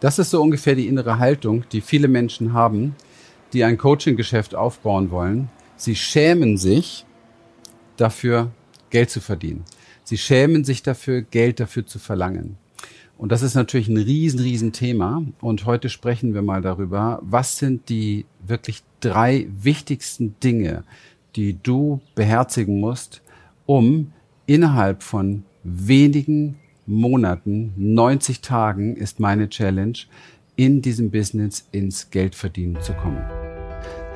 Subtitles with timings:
[0.00, 2.94] Das ist so ungefähr die innere Haltung, die viele Menschen haben,
[3.52, 5.50] die ein Coaching-Geschäft aufbauen wollen.
[5.76, 7.04] Sie schämen sich
[7.96, 8.52] dafür,
[8.90, 9.64] Geld zu verdienen.
[10.04, 12.56] Sie schämen sich dafür, Geld dafür zu verlangen.
[13.18, 15.24] Und das ist natürlich ein riesen, riesen Thema.
[15.40, 20.84] Und heute sprechen wir mal darüber, was sind die wirklich drei wichtigsten Dinge,
[21.34, 23.20] die du beherzigen musst,
[23.66, 24.12] um
[24.46, 26.56] innerhalb von wenigen
[26.88, 29.98] Monaten, 90 Tagen ist meine Challenge,
[30.56, 33.22] in diesem Business ins Geldverdienen zu kommen.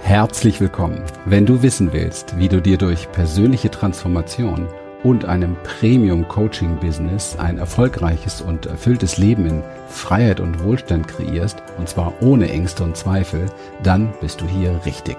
[0.02, 1.02] Herzlich willkommen.
[1.26, 4.68] Wenn du wissen willst, wie du dir durch persönliche Transformation
[5.04, 12.14] und einem Premium-Coaching-Business ein erfolgreiches und erfülltes Leben in Freiheit und Wohlstand kreierst, und zwar
[12.22, 13.50] ohne Ängste und Zweifel,
[13.82, 15.18] dann bist du hier richtig.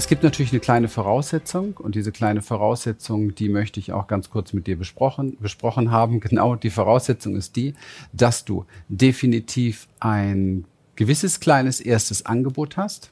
[0.00, 4.30] Es gibt natürlich eine kleine Voraussetzung und diese kleine Voraussetzung, die möchte ich auch ganz
[4.30, 6.20] kurz mit dir besprochen, besprochen haben.
[6.30, 7.74] Genau, die Voraussetzung ist die,
[8.14, 10.64] dass du definitiv ein
[10.96, 13.10] gewisses kleines erstes Angebot hast.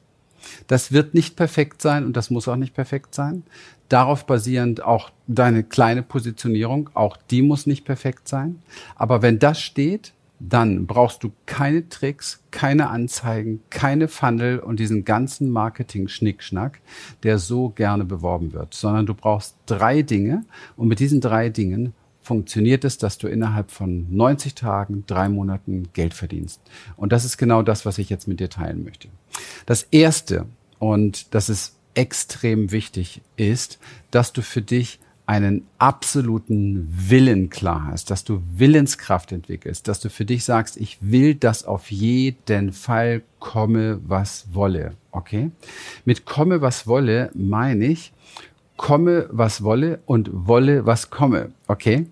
[0.65, 3.43] Das wird nicht perfekt sein und das muss auch nicht perfekt sein.
[3.87, 8.63] Darauf basierend auch deine kleine Positionierung, auch die muss nicht perfekt sein.
[8.95, 15.03] Aber wenn das steht, dann brauchst du keine Tricks, keine Anzeigen, keine Funnel und diesen
[15.03, 16.79] ganzen Marketing-Schnickschnack,
[17.23, 20.45] der so gerne beworben wird, sondern du brauchst drei Dinge
[20.77, 25.89] und mit diesen drei Dingen funktioniert es, dass du innerhalb von 90 Tagen, drei Monaten
[25.93, 26.61] Geld verdienst.
[26.95, 29.09] Und das ist genau das, was ich jetzt mit dir teilen möchte.
[29.65, 30.45] Das erste,
[30.77, 33.79] und das ist extrem wichtig, ist,
[34.11, 34.99] dass du für dich
[35.29, 40.97] einen absoluten Willen klar hast, dass du Willenskraft entwickelst, dass du für dich sagst, ich
[41.01, 44.95] will das auf jeden Fall komme, was wolle.
[45.11, 45.51] Okay?
[46.03, 48.11] Mit komme, was wolle meine ich,
[48.75, 51.51] komme, was wolle und wolle, was komme.
[51.69, 52.07] Okay?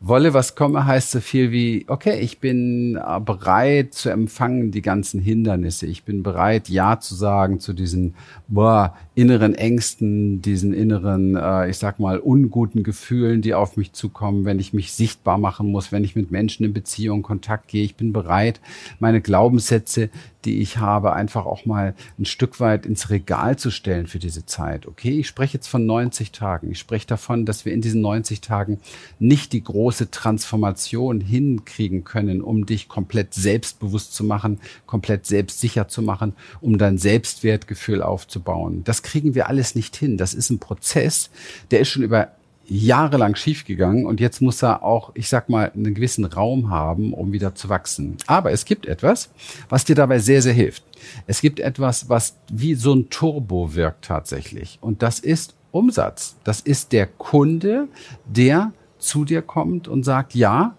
[0.00, 4.80] Wolle, was komme heißt so viel wie, okay, ich bin äh, bereit zu empfangen die
[4.80, 5.84] ganzen Hindernisse.
[5.84, 8.14] Ich bin bereit, Ja zu sagen zu diesen
[8.48, 14.46] boah, inneren Ängsten, diesen inneren, äh, ich sag mal, unguten Gefühlen, die auf mich zukommen,
[14.46, 17.84] wenn ich mich sichtbar machen muss, wenn ich mit Menschen in Beziehung, Kontakt gehe.
[17.84, 18.62] Ich bin bereit,
[18.98, 20.08] meine Glaubenssätze,
[20.46, 24.46] die ich habe, einfach auch mal ein Stück weit ins Regal zu stellen für diese
[24.46, 24.86] Zeit.
[24.86, 26.70] Okay, ich spreche jetzt von 90 Tagen.
[26.70, 28.80] Ich spreche davon, dass wir in diesen 90 Tagen
[29.18, 36.02] nicht die große Transformation hinkriegen können, um dich komplett selbstbewusst zu machen, komplett selbstsicher zu
[36.02, 38.84] machen, um dein Selbstwertgefühl aufzubauen.
[38.84, 40.16] Das kriegen wir alles nicht hin.
[40.16, 41.30] Das ist ein Prozess,
[41.70, 42.32] der ist schon über
[42.64, 47.32] jahrelang schiefgegangen und jetzt muss er auch, ich sag mal, einen gewissen Raum haben, um
[47.32, 48.16] wieder zu wachsen.
[48.26, 49.30] Aber es gibt etwas,
[49.68, 50.84] was dir dabei sehr, sehr hilft.
[51.26, 54.78] Es gibt etwas, was wie so ein Turbo wirkt tatsächlich.
[54.80, 56.36] Und das ist Umsatz.
[56.44, 57.88] Das ist der Kunde,
[58.26, 60.76] der zu dir kommt und sagt, ja,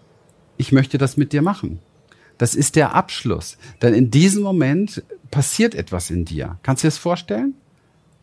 [0.58, 1.80] ich möchte das mit dir machen.
[2.38, 3.58] Das ist der Abschluss.
[3.82, 6.58] Denn in diesem Moment passiert etwas in dir.
[6.64, 7.56] Kannst du dir das vorstellen?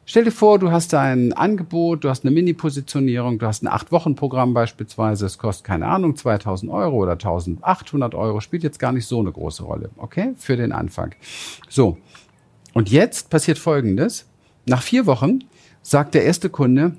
[0.07, 4.55] Stell dir vor, du hast ein Angebot, du hast eine Mini-Positionierung, du hast ein Acht-Wochen-Programm
[4.55, 9.21] beispielsweise, es kostet, keine Ahnung, 2000 Euro oder 1800 Euro, spielt jetzt gar nicht so
[9.21, 11.15] eine große Rolle, okay, für den Anfang.
[11.69, 11.99] So,
[12.75, 14.27] und jetzt passiert Folgendes.
[14.67, 15.45] Nach vier Wochen
[15.83, 16.97] sagt der erste Kunde,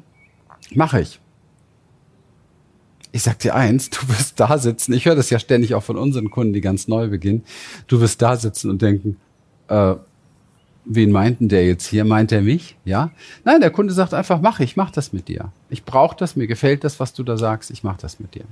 [0.73, 1.20] mache ich
[3.11, 5.97] ich sag dir eins, du wirst da sitzen, ich höre das ja ständig auch von
[5.97, 7.43] unseren Kunden, die ganz neu beginnen,
[7.87, 9.17] du wirst da sitzen und denken,
[9.67, 9.95] äh,
[10.85, 12.05] wen meinten der jetzt hier?
[12.05, 12.75] Meint er mich?
[12.85, 13.11] Ja?
[13.43, 15.51] Nein, der Kunde sagt einfach, mach ich, mach das mit dir.
[15.69, 18.45] Ich brauche das, mir gefällt das, was du da sagst, ich mach das mit dir.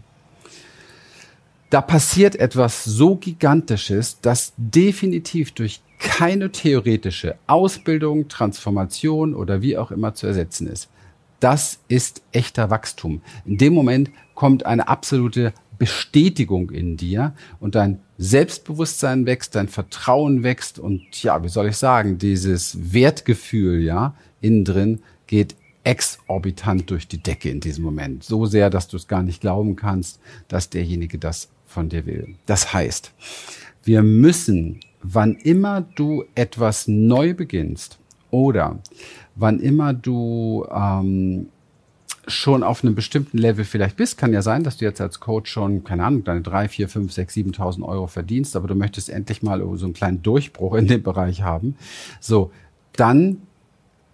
[1.70, 9.92] Da passiert etwas so Gigantisches, das definitiv durch keine theoretische Ausbildung, Transformation oder wie auch
[9.92, 10.90] immer zu ersetzen ist.
[11.40, 13.22] Das ist echter Wachstum.
[13.46, 20.44] In dem Moment kommt eine absolute Bestätigung in dir und dein Selbstbewusstsein wächst, dein Vertrauen
[20.44, 25.56] wächst und ja, wie soll ich sagen, dieses Wertgefühl, ja, innen drin geht
[25.86, 28.26] exorbitant durch die Decke in diesem Moment.
[28.26, 30.20] So sehr, dass du es gar nicht glauben kannst,
[30.50, 32.36] dass derjenige das von dir will.
[32.46, 33.14] Das heißt,
[33.84, 37.99] wir müssen, wann immer du etwas neu beginnst
[38.32, 38.80] oder
[39.36, 41.48] wann immer du ähm,
[42.28, 45.52] schon auf einem bestimmten Level vielleicht bist, kann ja sein, dass du jetzt als Coach
[45.52, 49.42] schon, keine Ahnung, deine drei, vier, fünf, sechs, siebentausend Euro verdienst, aber du möchtest endlich
[49.42, 51.76] mal so einen kleinen Durchbruch in dem Bereich haben.
[52.20, 52.52] So,
[52.94, 53.42] dann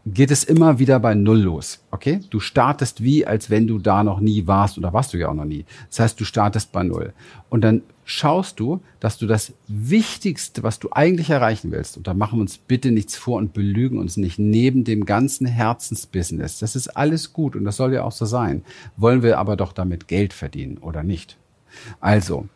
[0.06, 1.84] geht es immer wieder bei Null los.
[1.92, 2.20] Okay?
[2.30, 5.34] Du startest wie, als wenn du da noch nie warst oder warst du ja auch
[5.34, 5.66] noch nie.
[5.90, 7.14] Das heißt, du startest bei Null.
[7.50, 12.14] Und dann schaust du, dass du das Wichtigste, was du eigentlich erreichen willst, und da
[12.14, 16.76] machen wir uns bitte nichts vor und belügen uns nicht, neben dem ganzen Herzensbusiness, das
[16.76, 18.64] ist alles gut und das soll ja auch so sein,
[18.96, 21.38] wollen wir aber doch damit Geld verdienen oder nicht.
[22.00, 22.48] Also,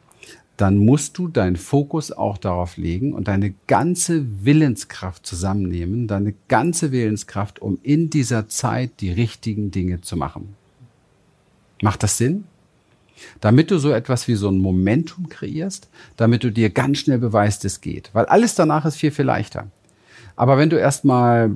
[0.59, 6.91] dann musst du deinen Fokus auch darauf legen und deine ganze Willenskraft zusammennehmen, deine ganze
[6.91, 10.55] Willenskraft, um in dieser Zeit die richtigen Dinge zu machen.
[11.81, 12.43] Macht das Sinn?
[13.39, 17.63] Damit du so etwas wie so ein Momentum kreierst, damit du dir ganz schnell beweist,
[17.63, 18.09] es geht.
[18.11, 19.67] Weil alles danach ist viel, viel leichter.
[20.35, 21.51] Aber wenn du erstmal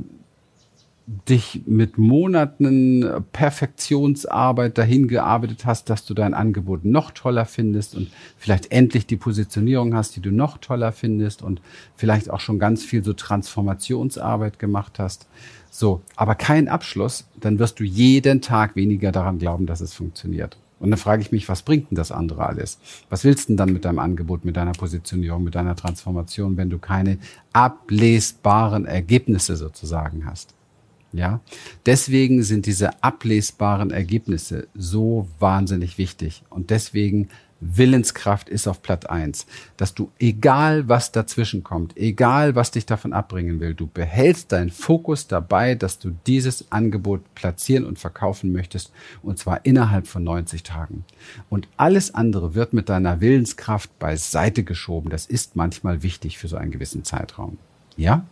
[1.05, 8.09] dich mit Monaten Perfektionsarbeit dahin gearbeitet hast, dass du dein Angebot noch toller findest und
[8.37, 11.61] vielleicht endlich die Positionierung hast, die du noch toller findest und
[11.95, 15.27] vielleicht auch schon ganz viel so Transformationsarbeit gemacht hast.
[15.69, 20.57] So, aber kein Abschluss, dann wirst du jeden Tag weniger daran glauben, dass es funktioniert.
[20.79, 22.77] Und dann frage ich mich, was bringt denn das andere alles?
[23.09, 26.69] Was willst du denn dann mit deinem Angebot, mit deiner Positionierung, mit deiner Transformation, wenn
[26.69, 27.17] du keine
[27.53, 30.53] ablesbaren Ergebnisse sozusagen hast?
[31.13, 31.41] Ja,
[31.85, 36.41] deswegen sind diese ablesbaren Ergebnisse so wahnsinnig wichtig.
[36.49, 37.29] Und deswegen
[37.59, 39.45] Willenskraft ist auf Platz eins,
[39.77, 44.69] dass du, egal was dazwischen kommt, egal was dich davon abbringen will, du behältst deinen
[44.69, 50.63] Fokus dabei, dass du dieses Angebot platzieren und verkaufen möchtest, und zwar innerhalb von 90
[50.63, 51.05] Tagen.
[51.49, 55.09] Und alles andere wird mit deiner Willenskraft beiseite geschoben.
[55.09, 57.57] Das ist manchmal wichtig für so einen gewissen Zeitraum.
[57.95, 58.25] Ja?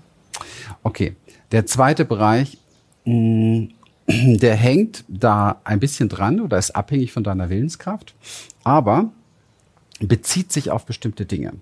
[0.84, 1.16] Okay.
[1.51, 2.57] Der zweite Bereich
[3.06, 8.15] der hängt da ein bisschen dran oder ist abhängig von deiner Willenskraft,
[8.63, 9.12] aber
[10.00, 11.53] bezieht sich auf bestimmte Dinge.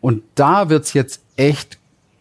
[0.00, 1.78] Und da wird's jetzt echt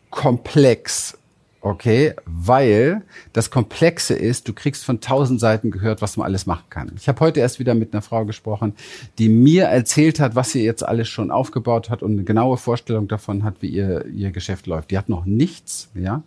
[0.10, 1.18] komplex,
[1.66, 6.66] Okay, weil das Komplexe ist, du kriegst von tausend Seiten gehört, was man alles machen
[6.70, 6.92] kann.
[6.98, 8.76] Ich habe heute erst wieder mit einer Frau gesprochen,
[9.18, 13.08] die mir erzählt hat, was sie jetzt alles schon aufgebaut hat und eine genaue Vorstellung
[13.08, 14.92] davon hat, wie ihr, ihr Geschäft läuft.
[14.92, 16.22] Die hat noch nichts, ja,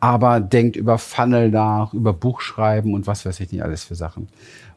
[0.00, 4.28] aber denkt über Funnel nach, über Buchschreiben und was weiß ich nicht alles für Sachen.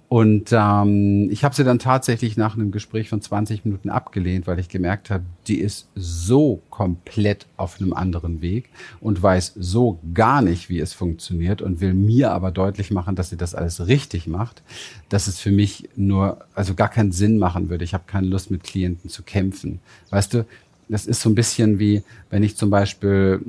[0.07, 4.59] Und ähm, ich habe sie dann tatsächlich nach einem Gespräch von 20 Minuten abgelehnt, weil
[4.59, 8.69] ich gemerkt habe, die ist so komplett auf einem anderen Weg
[9.01, 13.31] und weiß so gar nicht, wie es funktioniert und will mir aber deutlich machen, dass
[13.31, 14.61] sie das alles richtig macht,
[15.09, 17.83] dass es für mich nur, also gar keinen Sinn machen würde.
[17.83, 19.79] Ich habe keine Lust, mit Klienten zu kämpfen.
[20.11, 20.45] Weißt du,
[20.87, 23.41] das ist so ein bisschen wie, wenn ich zum Beispiel,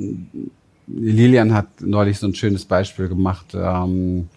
[0.87, 4.29] Lilian hat neulich so ein schönes Beispiel gemacht, ähm,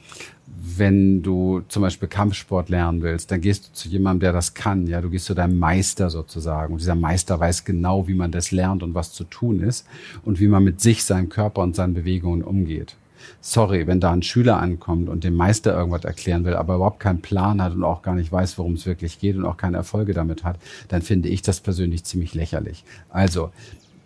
[0.78, 4.88] wenn du zum Beispiel Kampfsport lernen willst, dann gehst du zu jemandem, der das kann.
[4.88, 6.74] Ja, du gehst zu deinem Meister sozusagen.
[6.74, 9.86] Und dieser Meister weiß genau, wie man das lernt und was zu tun ist
[10.24, 12.96] und wie man mit sich, seinem Körper und seinen Bewegungen umgeht.
[13.42, 17.22] Sorry, wenn da ein Schüler ankommt und dem Meister irgendwas erklären will, aber überhaupt keinen
[17.22, 20.14] Plan hat und auch gar nicht weiß, worum es wirklich geht und auch keine Erfolge
[20.14, 20.58] damit hat,
[20.88, 22.84] dann finde ich das persönlich ziemlich lächerlich.
[23.10, 23.52] Also,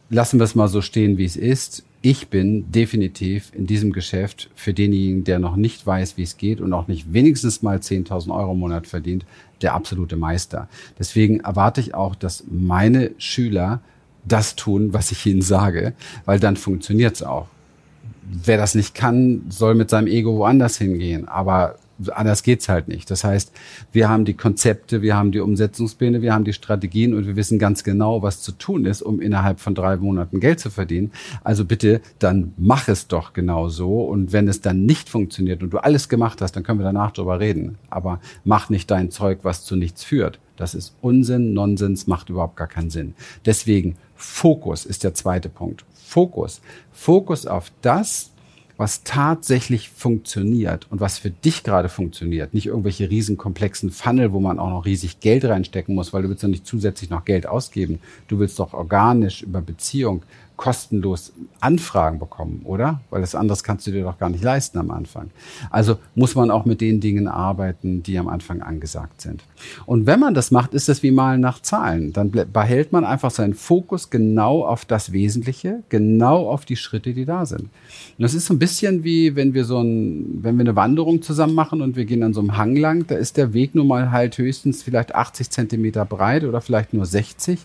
[0.09, 4.49] lassen wir es mal so stehen, wie es ist ich bin definitiv in diesem Geschäft
[4.55, 8.29] für denjenigen, der noch nicht weiß, wie es geht und auch nicht wenigstens mal 10.000
[8.35, 9.25] Euro im Monat verdient,
[9.61, 10.67] der absolute Meister.
[10.99, 13.79] Deswegen erwarte ich auch, dass meine Schüler
[14.25, 15.93] das tun, was ich ihnen sage,
[16.25, 17.47] weil dann funktioniert es auch.
[18.21, 21.29] Wer das nicht kann, soll mit seinem Ego woanders hingehen.
[21.29, 21.75] Aber
[22.09, 23.09] anders geht's halt nicht.
[23.11, 23.51] Das heißt,
[23.91, 27.59] wir haben die Konzepte, wir haben die Umsetzungspläne, wir haben die Strategien und wir wissen
[27.59, 31.11] ganz genau, was zu tun ist, um innerhalb von drei Monaten Geld zu verdienen.
[31.43, 34.03] Also bitte, dann mach es doch genau so.
[34.03, 37.11] Und wenn es dann nicht funktioniert und du alles gemacht hast, dann können wir danach
[37.11, 37.77] drüber reden.
[37.89, 40.39] Aber mach nicht dein Zeug, was zu nichts führt.
[40.55, 43.15] Das ist Unsinn, Nonsens, macht überhaupt gar keinen Sinn.
[43.45, 45.83] Deswegen Fokus ist der zweite Punkt.
[45.93, 46.61] Fokus.
[46.91, 48.31] Fokus auf das,
[48.77, 52.53] was tatsächlich funktioniert und was für dich gerade funktioniert.
[52.53, 56.29] Nicht irgendwelche riesen komplexen Funnel, wo man auch noch riesig Geld reinstecken muss, weil du
[56.29, 57.99] willst ja nicht zusätzlich noch Geld ausgeben.
[58.27, 60.23] Du willst doch organisch über Beziehung
[60.55, 63.01] kostenlos Anfragen bekommen, oder?
[63.09, 65.31] Weil das anderes kannst du dir doch gar nicht leisten am Anfang.
[65.71, 69.43] Also muss man auch mit den Dingen arbeiten, die am Anfang angesagt sind.
[69.85, 72.13] Und wenn man das macht, ist das wie Malen nach Zahlen.
[72.13, 77.25] Dann behält man einfach seinen Fokus genau auf das Wesentliche, genau auf die Schritte, die
[77.25, 77.63] da sind.
[77.63, 77.69] Und
[78.19, 81.55] das ist so ein bisschen wie, wenn wir so ein, wenn wir eine Wanderung zusammen
[81.55, 84.11] machen und wir gehen an so einem Hang lang, da ist der Weg nun mal
[84.11, 87.59] halt höchstens vielleicht 80 Zentimeter breit oder vielleicht nur 60.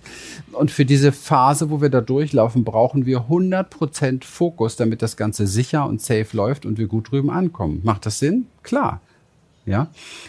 [0.53, 5.17] Und für diese Phase, wo wir da durchlaufen, brauchen brauchen wir 100% Fokus, damit das
[5.17, 7.81] Ganze sicher und safe läuft und wir gut drüben ankommen.
[7.83, 8.47] Macht das Sinn?
[8.63, 9.01] Klar.
[9.67, 9.89] Ja,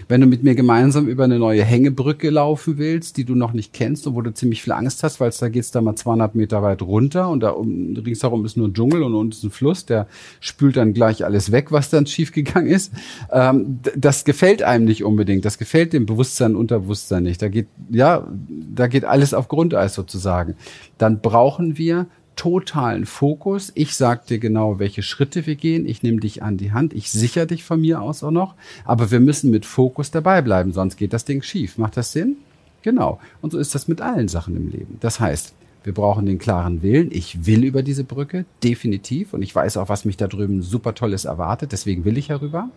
[0.10, 3.72] wenn du mit mir gemeinsam über eine neue Hängebrücke laufen willst, die du noch nicht
[3.72, 6.36] kennst und wo du ziemlich viel Angst hast, weil es da geht's da mal 200
[6.36, 9.52] Meter weit runter und da um, ringsherum ist nur ein Dschungel und unten ist ein
[9.52, 10.08] Fluss, der
[10.42, 12.92] spült dann gleich alles weg, was dann schiefgegangen ist.
[13.32, 15.46] Ähm, das gefällt einem nicht unbedingt.
[15.46, 17.42] Das gefällt dem Bewusstsein, Unterbewusstsein nicht.
[17.42, 18.28] Da geht ja,
[18.76, 20.56] da geht alles auf Grundeis sozusagen.
[20.98, 22.08] Dann brauchen wir
[22.40, 23.74] totalen Fokus.
[23.76, 25.86] Ich sag dir genau, welche Schritte wir gehen.
[25.86, 26.94] Ich nehme dich an die Hand.
[26.94, 28.56] Ich sichere dich von mir aus auch noch.
[28.86, 31.78] Aber wir müssen mit Fokus dabei bleiben, sonst geht das Ding schief.
[31.78, 32.38] Macht das Sinn?
[32.82, 33.20] Genau.
[33.42, 34.96] Und so ist das mit allen Sachen im Leben.
[35.02, 35.54] Das heißt,
[35.84, 37.10] wir brauchen den klaren Willen.
[37.12, 39.34] Ich will über diese Brücke, definitiv.
[39.34, 41.74] Und ich weiß auch, was mich da drüben super Tolles erwartet.
[41.74, 42.70] Deswegen will ich herüber.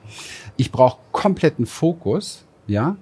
[0.56, 2.96] Ich brauche kompletten Fokus, ja.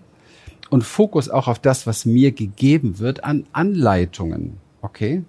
[0.69, 4.59] Und Fokus auch auf das, was mir gegeben wird an Anleitungen.
[4.83, 5.25] Okay?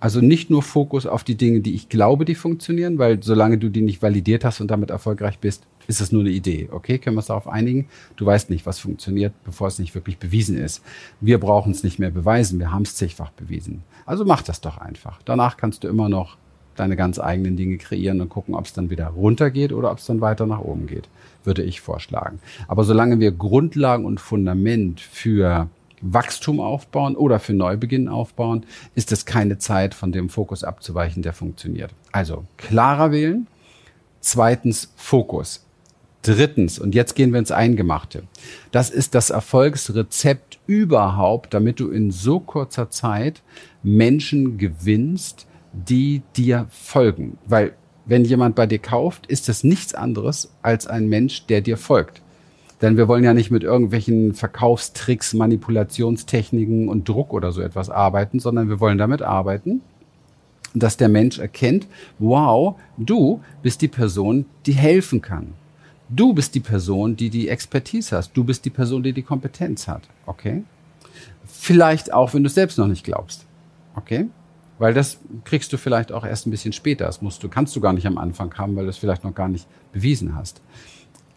[0.00, 3.68] Also nicht nur Fokus auf die Dinge, die ich glaube, die funktionieren, weil solange du
[3.68, 6.68] die nicht validiert hast und damit erfolgreich bist, ist es nur eine Idee.
[6.70, 7.86] Okay, können wir uns darauf einigen?
[8.16, 10.82] Du weißt nicht, was funktioniert, bevor es nicht wirklich bewiesen ist.
[11.20, 13.82] Wir brauchen es nicht mehr beweisen, wir haben es zigfach bewiesen.
[14.06, 15.20] Also mach das doch einfach.
[15.24, 16.38] Danach kannst du immer noch
[16.76, 20.06] deine ganz eigenen Dinge kreieren und gucken, ob es dann wieder runtergeht oder ob es
[20.06, 21.08] dann weiter nach oben geht,
[21.44, 22.38] würde ich vorschlagen.
[22.68, 25.68] Aber solange wir Grundlagen und Fundament für
[26.00, 28.64] Wachstum aufbauen oder für Neubeginn aufbauen,
[28.94, 31.92] ist es keine Zeit, von dem Fokus abzuweichen, der funktioniert.
[32.12, 33.46] Also klarer wählen.
[34.20, 35.66] Zweitens Fokus.
[36.22, 38.24] Drittens, und jetzt gehen wir ins Eingemachte.
[38.72, 43.42] Das ist das Erfolgsrezept überhaupt, damit du in so kurzer Zeit
[43.82, 47.38] Menschen gewinnst, die dir folgen.
[47.46, 47.72] Weil
[48.04, 52.20] wenn jemand bei dir kauft, ist es nichts anderes als ein Mensch, der dir folgt.
[52.82, 58.40] Denn wir wollen ja nicht mit irgendwelchen Verkaufstricks, Manipulationstechniken und Druck oder so etwas arbeiten,
[58.40, 59.82] sondern wir wollen damit arbeiten,
[60.74, 61.86] dass der Mensch erkennt,
[62.18, 65.54] wow, du bist die Person, die helfen kann.
[66.08, 68.32] Du bist die Person, die die Expertise hast.
[68.32, 70.02] Du bist die Person, die die Kompetenz hat.
[70.26, 70.64] Okay?
[71.44, 73.46] Vielleicht auch, wenn du es selbst noch nicht glaubst.
[73.94, 74.28] Okay?
[74.78, 77.04] Weil das kriegst du vielleicht auch erst ein bisschen später.
[77.04, 79.34] Das musst du, kannst du gar nicht am Anfang haben, weil du es vielleicht noch
[79.34, 80.62] gar nicht bewiesen hast.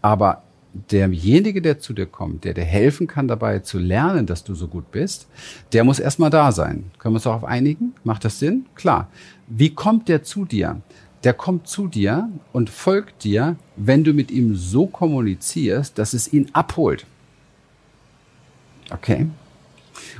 [0.01, 0.43] Aber
[0.73, 4.67] derjenige, der zu dir kommt, der dir helfen kann, dabei zu lernen, dass du so
[4.67, 5.27] gut bist,
[5.71, 6.91] der muss erstmal da sein.
[6.97, 7.93] Können wir uns darauf einigen?
[8.03, 8.65] Macht das Sinn?
[8.75, 9.09] Klar.
[9.47, 10.81] Wie kommt der zu dir?
[11.23, 16.33] Der kommt zu dir und folgt dir, wenn du mit ihm so kommunizierst, dass es
[16.33, 17.05] ihn abholt.
[18.91, 19.27] Okay?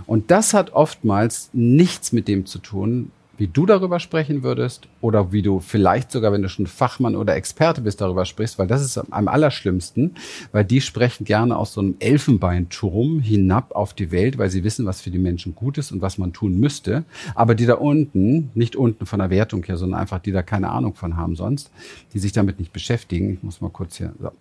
[0.06, 5.32] Und das hat oftmals nichts mit dem zu tun, wie du darüber sprechen würdest oder
[5.32, 8.84] wie du vielleicht sogar, wenn du schon Fachmann oder Experte bist, darüber sprichst, weil das
[8.84, 10.16] ist am allerschlimmsten,
[10.52, 14.86] weil die sprechen gerne aus so einem Elfenbeinturm hinab auf die Welt, weil sie wissen,
[14.86, 17.06] was für die Menschen gut ist und was man tun müsste.
[17.34, 20.70] Aber die da unten, nicht unten von der Wertung her, sondern einfach die da keine
[20.70, 21.72] Ahnung von haben sonst,
[22.14, 24.32] die sich damit nicht beschäftigen, ich muss mal kurz hier, so.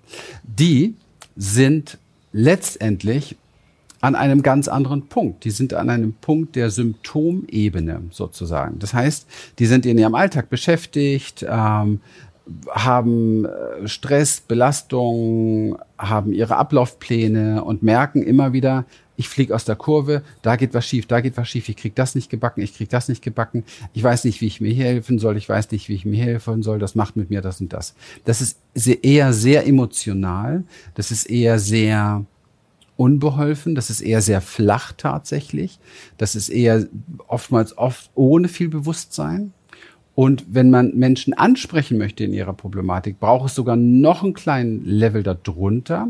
[0.43, 0.95] die
[1.35, 1.99] sind
[2.33, 3.37] letztendlich
[4.03, 5.45] an einem ganz anderen Punkt.
[5.45, 8.79] Die sind an einem Punkt der Symptomebene sozusagen.
[8.81, 9.27] Das heißt,
[9.59, 12.01] die sind in ihrem Alltag beschäftigt, ähm,
[12.69, 19.77] haben äh, Stress, Belastung, haben ihre Ablaufpläne und merken immer wieder, ich fliege aus der
[19.77, 22.75] Kurve, da geht was schief, da geht was schief, ich krieg das nicht gebacken, ich
[22.75, 25.89] krieg das nicht gebacken, ich weiß nicht, wie ich mir helfen soll, ich weiß nicht,
[25.89, 27.95] wie ich mir helfen soll, das macht mit mir das und das.
[28.25, 32.25] Das ist eher sehr emotional, das ist eher sehr
[32.97, 35.79] unbeholfen, das ist eher sehr flach tatsächlich,
[36.19, 36.87] das ist eher
[37.27, 39.53] oftmals oft ohne viel Bewusstsein.
[40.15, 44.85] Und wenn man Menschen ansprechen möchte in ihrer Problematik, braucht es sogar noch einen kleinen
[44.85, 46.09] Level darunter,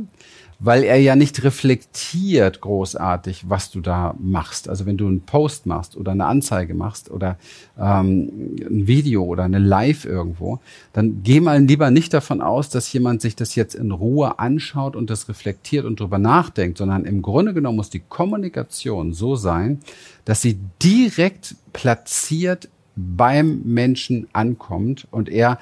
[0.64, 4.68] weil er ja nicht reflektiert großartig, was du da machst.
[4.68, 7.36] Also wenn du einen Post machst oder eine Anzeige machst oder
[7.76, 10.60] ähm, ein Video oder eine Live irgendwo,
[10.92, 14.94] dann geh mal lieber nicht davon aus, dass jemand sich das jetzt in Ruhe anschaut
[14.94, 19.80] und das reflektiert und drüber nachdenkt, sondern im Grunde genommen muss die Kommunikation so sein,
[20.24, 25.58] dass sie direkt platziert beim Menschen ankommt und er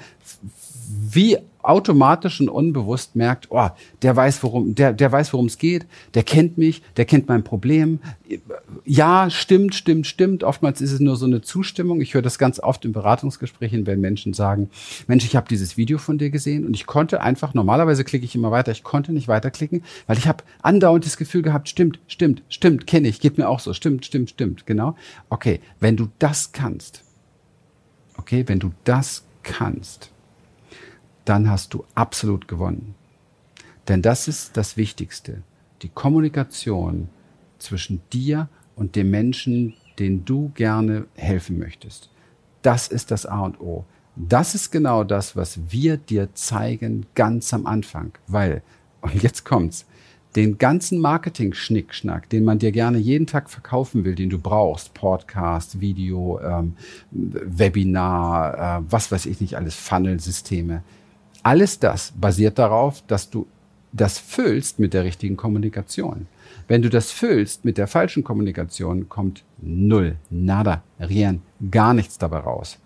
[0.89, 3.69] wie automatisch und unbewusst merkt, oh,
[4.01, 7.43] der weiß, worum, der, der weiß, worum es geht, der kennt mich, der kennt mein
[7.43, 7.99] Problem.
[8.85, 10.43] Ja, stimmt, stimmt, stimmt.
[10.43, 12.01] Oftmals ist es nur so eine Zustimmung.
[12.01, 14.69] Ich höre das ganz oft in Beratungsgesprächen, wenn Menschen sagen,
[15.07, 18.35] Mensch, ich habe dieses Video von dir gesehen und ich konnte einfach, normalerweise klicke ich
[18.35, 22.43] immer weiter, ich konnte nicht weiterklicken, weil ich habe andauernd das Gefühl gehabt, stimmt, stimmt,
[22.49, 24.95] stimmt, kenne ich, geht mir auch so, stimmt, stimmt, stimmt, genau.
[25.29, 27.03] Okay, wenn du das kannst,
[28.17, 30.11] okay, wenn du das kannst,
[31.25, 32.95] dann hast du absolut gewonnen.
[33.87, 35.43] Denn das ist das Wichtigste.
[35.81, 37.09] Die Kommunikation
[37.59, 42.09] zwischen dir und dem Menschen, den du gerne helfen möchtest.
[42.61, 43.85] Das ist das A und O.
[44.15, 48.11] Das ist genau das, was wir dir zeigen ganz am Anfang.
[48.27, 48.61] Weil,
[49.01, 49.85] und jetzt kommt's,
[50.35, 55.81] den ganzen Marketing-Schnickschnack, den man dir gerne jeden Tag verkaufen will, den du brauchst, Podcast,
[55.81, 56.75] Video, ähm,
[57.11, 60.83] Webinar, äh, was weiß ich nicht alles, Funnel-Systeme,
[61.43, 63.47] alles das basiert darauf, dass du
[63.93, 66.27] das füllst mit der richtigen Kommunikation.
[66.67, 72.39] Wenn du das füllst mit der falschen Kommunikation, kommt null, nada, rien, gar nichts dabei
[72.39, 72.77] raus.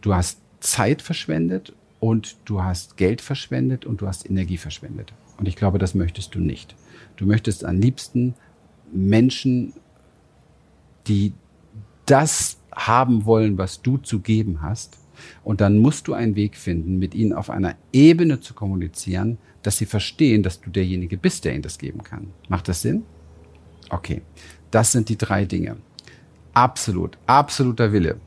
[0.00, 5.12] Du hast Zeit verschwendet und du hast Geld verschwendet und du hast Energie verschwendet.
[5.38, 6.74] Und ich glaube, das möchtest du nicht.
[7.16, 8.34] Du möchtest am liebsten
[8.92, 9.74] Menschen,
[11.06, 11.32] die
[12.06, 14.98] das haben wollen, was du zu geben hast.
[15.44, 19.78] Und dann musst du einen Weg finden, mit ihnen auf einer Ebene zu kommunizieren, dass
[19.78, 22.28] sie verstehen, dass du derjenige bist, der ihnen das geben kann.
[22.48, 23.04] Macht das Sinn?
[23.90, 24.22] Okay.
[24.70, 25.76] Das sind die drei Dinge.
[26.54, 28.20] Absolut, absoluter Wille.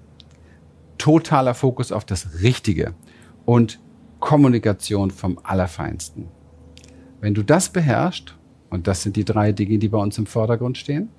[0.97, 2.93] Totaler Fokus auf das Richtige
[3.45, 3.79] und
[4.19, 6.27] Kommunikation vom Allerfeinsten.
[7.19, 8.35] Wenn du das beherrschst,
[8.69, 11.09] und das sind die drei Dinge, die bei uns im Vordergrund stehen,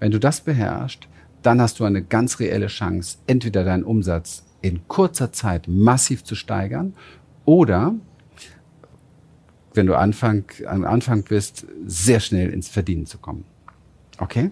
[0.00, 1.08] wenn du das beherrschst,
[1.42, 6.34] dann hast du eine ganz reelle Chance, entweder deinen Umsatz in kurzer Zeit massiv zu
[6.34, 6.94] steigern
[7.44, 7.94] oder
[9.74, 13.44] wenn du Anfang, am Anfang bist, sehr schnell ins Verdienen zu kommen.
[14.18, 14.50] Okay?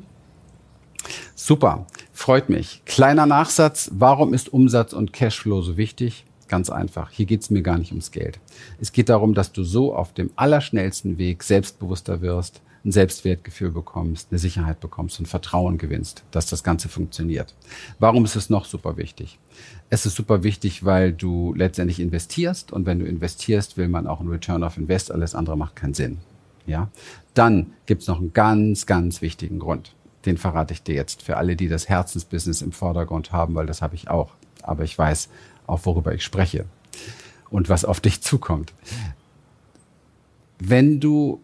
[1.34, 2.82] Super, freut mich.
[2.86, 6.24] Kleiner Nachsatz, warum ist Umsatz und Cashflow so wichtig?
[6.48, 7.10] Ganz einfach.
[7.10, 8.40] Hier geht es mir gar nicht ums Geld.
[8.80, 14.28] Es geht darum, dass du so auf dem allerschnellsten Weg selbstbewusster wirst, ein Selbstwertgefühl bekommst,
[14.30, 17.54] eine Sicherheit bekommst und Vertrauen gewinnst, dass das Ganze funktioniert.
[17.98, 19.38] Warum ist es noch super wichtig?
[19.90, 24.20] Es ist super wichtig, weil du letztendlich investierst und wenn du investierst, will man auch
[24.20, 25.12] einen Return of Invest.
[25.12, 26.18] Alles andere macht keinen Sinn.
[26.66, 26.88] Ja?
[27.34, 29.94] Dann gibt es noch einen ganz, ganz wichtigen Grund.
[30.24, 33.82] Den verrate ich dir jetzt für alle, die das Herzensbusiness im Vordergrund haben, weil das
[33.82, 34.32] habe ich auch.
[34.62, 35.28] Aber ich weiß,
[35.66, 36.64] auch worüber ich spreche
[37.50, 38.72] und was auf dich zukommt.
[40.58, 41.40] Wenn du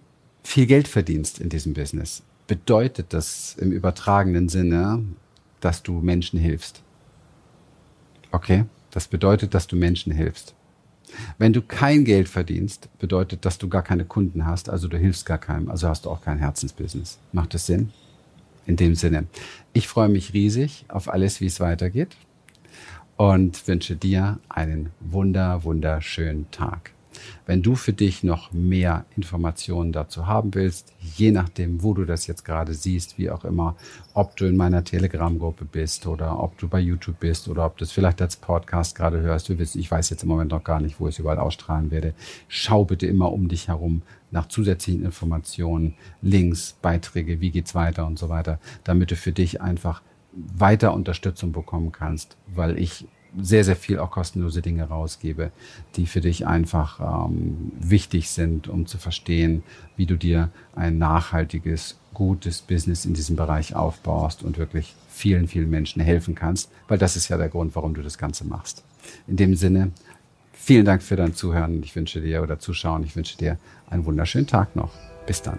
[0.47, 5.05] viel Geld verdienst in diesem Business, bedeutet das im übertragenen Sinne,
[5.61, 6.83] dass du Menschen hilfst.
[8.31, 8.65] Okay?
[8.93, 10.55] Das bedeutet, dass du Menschen hilfst.
[11.39, 15.27] Wenn du kein Geld verdienst, bedeutet, dass du gar keine Kunden hast, also du hilfst
[15.27, 17.19] gar keinem, also hast du auch kein Herzensbusiness.
[17.33, 17.93] Macht das Sinn?
[18.67, 19.27] In dem Sinne.
[19.73, 22.17] Ich freue mich riesig auf alles, wie es weitergeht
[23.17, 26.93] und wünsche dir einen wunder, wunderschönen Tag.
[27.47, 32.27] Wenn du für dich noch mehr Informationen dazu haben willst, je nachdem, wo du das
[32.27, 33.77] jetzt gerade siehst, wie auch immer,
[34.15, 37.85] ob du in meiner Telegram-Gruppe bist oder ob du bei YouTube bist oder ob du
[37.85, 40.81] es vielleicht als Podcast gerade hörst, du wirst, ich weiß jetzt im Moment noch gar
[40.81, 42.15] nicht, wo ich es überall ausstrahlen werde,
[42.49, 48.19] schau bitte immer um dich herum nach zusätzlichen Informationen, Links, Beiträge, wie geht's weiter und
[48.19, 50.03] so weiter, damit du für dich einfach
[50.33, 53.07] weiter Unterstützung bekommen kannst, weil ich
[53.39, 55.51] sehr, sehr viel auch kostenlose Dinge rausgebe,
[55.97, 59.63] die für dich einfach ähm, wichtig sind, um zu verstehen,
[59.97, 65.71] wie du dir ein nachhaltiges, gutes Business in diesem Bereich aufbaust und wirklich vielen, vielen
[65.71, 68.85] Menschen helfen kannst, weil das ist ja der Grund, warum du das Ganze machst.
[69.27, 69.93] In dem Sinne,
[70.53, 71.83] vielen Dank für dein Zuhören.
[71.83, 73.59] Ich wünsche dir oder Zuschauen, ich wünsche dir
[73.89, 74.93] einen wunderschönen Tag noch.
[75.27, 75.59] Bis dann.